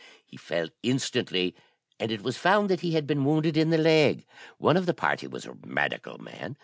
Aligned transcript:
He 0.25 0.35
fell 0.35 0.69
instantly, 0.81 1.53
and 1.99 2.11
it 2.11 2.23
was 2.23 2.35
found 2.35 2.71
that 2.71 2.79
he 2.79 2.93
had 2.93 3.05
been 3.05 3.23
wounded 3.23 3.55
in 3.55 3.69
the 3.69 3.77
leg. 3.77 4.25
One 4.57 4.75
of 4.75 4.87
the 4.87 4.95
party 4.95 5.27
was 5.27 5.45
a 5.45 5.55
medical 5.63 6.17
man. 6.17 6.57